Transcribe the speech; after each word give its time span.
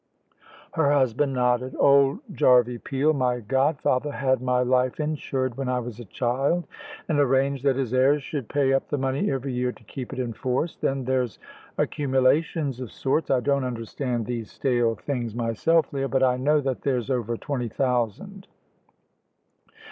Her 0.71 0.91
husband 0.91 1.33
nodded. 1.33 1.75
"Old 1.77 2.21
Jarvey 2.33 2.79
Peel, 2.79 3.13
my 3.13 3.39
godfather, 3.39 4.11
had 4.11 4.41
my 4.41 4.63
life 4.63 4.99
insured 4.99 5.55
when 5.57 5.69
I 5.69 5.77
was 5.79 5.99
a 5.99 6.05
child, 6.05 6.65
and 7.07 7.19
arranged 7.19 7.63
that 7.65 7.75
his 7.75 7.93
heirs 7.93 8.23
should 8.23 8.49
pay 8.49 8.73
up 8.73 8.89
the 8.89 8.97
money 8.97 9.29
every 9.31 9.53
year 9.53 9.71
to 9.71 9.83
keep 9.83 10.11
it 10.11 10.17
in 10.17 10.33
force. 10.33 10.75
Then 10.75 11.05
there's 11.05 11.37
accumulations 11.77 12.79
of 12.79 12.91
sorts. 12.91 13.29
I 13.29 13.41
don't 13.41 13.63
understand 13.63 14.25
these 14.25 14.49
stale 14.51 14.95
things 14.95 15.35
myself, 15.35 15.93
Leah, 15.93 16.07
but 16.09 16.23
I 16.23 16.35
know 16.35 16.61
that 16.61 16.81
there's 16.81 17.11
over 17.11 17.37
twenty 17.37 17.69
thousand." 17.69 18.47